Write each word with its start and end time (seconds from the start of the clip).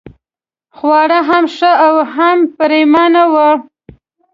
خواړه 0.77 1.19
هم 1.29 1.43
ښه 1.55 1.71
او 1.85 1.95
هم 2.15 2.37
پرېمانه 2.57 3.23
وو. 3.33 3.51